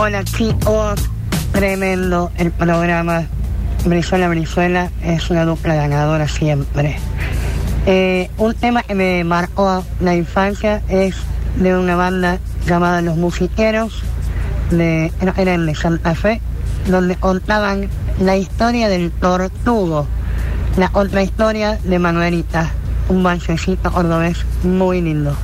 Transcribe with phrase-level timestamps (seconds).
[0.00, 1.10] Hola chicos,
[1.50, 3.26] tremendo el programa.
[3.84, 6.96] Brizuela Brizuela es una dupla ganadora siempre.
[7.84, 11.16] Eh, un tema que me marcó la infancia es
[11.56, 14.04] de una banda llamada Los Musiqueros,
[14.70, 16.40] de, de Santa Fe,
[16.86, 17.88] donde contaban
[18.20, 20.06] la historia del tortugo,
[20.76, 22.70] la otra historia de Manuelita,
[23.08, 25.36] un balsecito cordobés muy lindo.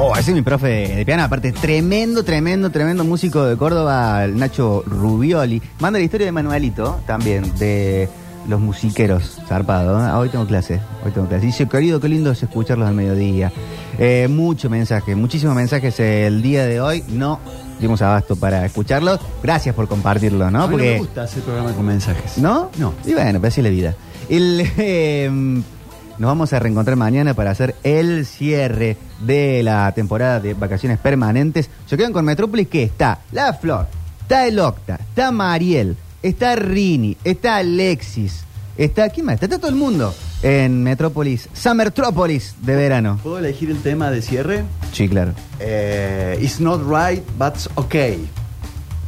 [0.00, 4.38] Oh, ese es mi profe de piano, aparte tremendo, tremendo, tremendo músico de Córdoba, el
[4.38, 5.60] Nacho Rubioli.
[5.80, 8.08] Manda la historia de Manuelito también, de
[8.46, 9.98] los musiqueros, zarpado.
[9.98, 10.04] ¿eh?
[10.08, 11.46] Ah, hoy tengo clase, hoy tengo clase.
[11.46, 13.50] Dice, querido, qué lindo es escucharlos al mediodía.
[13.98, 17.02] Eh, mucho mensaje, muchísimos mensajes el día de hoy.
[17.08, 17.40] No
[17.80, 19.18] dimos abasto para escucharlos.
[19.42, 20.62] Gracias por compartirlo, ¿no?
[20.62, 22.38] A mí no Porque, me gusta hacer programa con mensajes.
[22.38, 22.70] ¿No?
[22.78, 22.94] No.
[23.04, 23.96] Y bueno, pero así es la vida.
[24.28, 25.60] El, eh,
[26.18, 31.70] nos vamos a reencontrar mañana para hacer el cierre de la temporada de vacaciones permanentes.
[31.86, 33.86] Se quedan con Metrópolis que está La Flor,
[34.22, 38.44] está el Octa, está Mariel, está Rini, está Alexis,
[38.76, 39.08] está...
[39.10, 39.34] ¿Quién más?
[39.34, 43.18] Está, está todo el mundo en Metrópolis, Summertrópolis de verano.
[43.22, 44.64] ¿Puedo elegir el tema de cierre?
[44.92, 45.32] Sí, claro.
[45.60, 48.28] Eh, It's not right, but okay.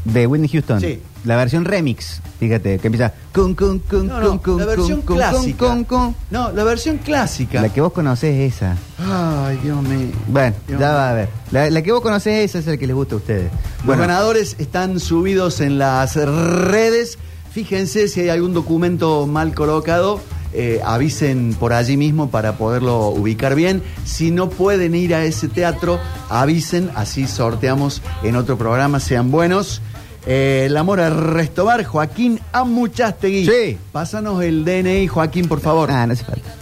[0.05, 0.81] De Whitney Houston.
[0.81, 1.01] Sí.
[1.25, 3.12] La versión remix, fíjate, que empieza...
[3.34, 5.67] Cun, cun, cun, No, no, cun, la versión cun, clásica.
[5.69, 6.15] cun, cun.
[6.31, 7.61] No, la versión clásica.
[7.61, 8.77] La que vos conocés es esa.
[8.98, 10.09] Ay, Dios mío.
[10.28, 10.97] Bueno, Dios ya mío.
[10.97, 11.28] va a ver.
[11.51, 13.51] La, la que vos conocés esa es la que les gusta a ustedes.
[13.87, 17.19] Los ganadores están subidos en las redes.
[17.53, 20.21] Fíjense si hay algún documento mal colocado.
[20.53, 23.83] eh, avisen por allí mismo para poderlo ubicar bien.
[24.05, 28.98] Si no pueden ir a ese teatro, avisen, así sorteamos en otro programa.
[28.98, 29.81] Sean buenos.
[30.27, 33.47] Eh, el amor a Restobar, Joaquín Amuchastegui.
[33.47, 33.79] Sí.
[33.93, 35.91] Pásanos el DNI, Joaquín, por favor.
[35.91, 36.55] Ah, no hace falta.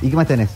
[0.00, 0.48] ¿Y qué más tenés?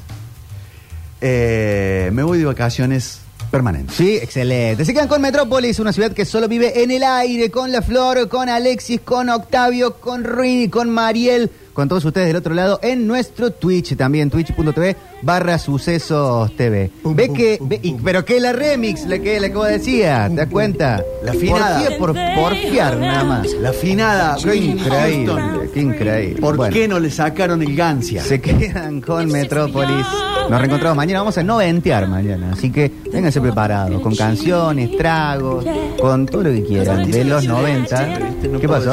[1.21, 3.97] Eh, me voy de vacaciones permanentes.
[3.97, 4.84] Sí, excelente.
[4.84, 8.29] Se quedan con Metrópolis, una ciudad que solo vive en el aire, con La Flor,
[8.29, 13.06] con Alexis, con Octavio, con Rini, con Mariel, con todos ustedes del otro lado, en
[13.06, 16.91] nuestro Twitch también, twitch.tv barra sucesos TV.
[17.03, 18.00] Pum, ve pum, que, pum, ve- y- pum.
[18.05, 21.03] pero que la remix, la que, la que vos decías, ¿te das cuenta?
[21.25, 21.78] La afinada.
[21.78, 23.53] Porfía por porfiar nada más.
[23.55, 24.37] La afinada.
[24.43, 26.41] Qué increíble, qué increíble.
[26.41, 26.72] ¿Por Bueno.
[26.75, 28.22] qué no le sacaron el Gancia?
[28.22, 30.06] Se quedan con Metrópolis.
[30.50, 31.21] Nos reencontramos mañana.
[31.21, 32.50] Vamos a noventear mañana.
[32.53, 34.00] Así que vénganse preparados.
[34.03, 35.65] Con canciones, tragos,
[36.00, 37.10] con todo lo que quieran.
[37.10, 38.09] De los 90.
[38.60, 38.93] ¿Qué pasó?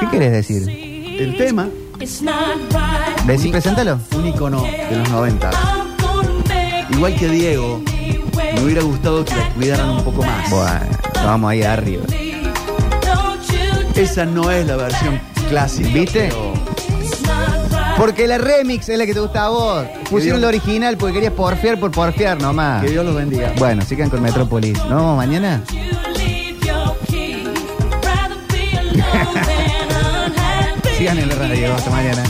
[0.00, 0.85] ¿Qué querés decir?
[1.18, 1.68] El tema,
[3.26, 3.98] Decí, preséntalo.
[4.14, 5.50] un icono de los 90.
[6.90, 7.80] Igual que Diego,
[8.54, 10.50] me hubiera gustado que la cuidaran un poco más.
[10.50, 12.04] Bueno, vamos ahí arriba.
[13.94, 15.18] Esa no es la versión
[15.48, 15.88] clásica.
[15.88, 16.28] ¿Viste?
[17.96, 19.86] Porque la remix es la que te gusta a vos.
[20.10, 22.84] Pusieron la original porque querías porfiar por porfiar nomás.
[22.84, 23.54] Que Dios los bendiga.
[23.58, 24.76] Bueno, quedan con Metrópolis.
[24.80, 25.62] ¿Nos vemos mañana?
[30.96, 31.74] Sigan en la radio.
[31.74, 32.22] Hasta mañana.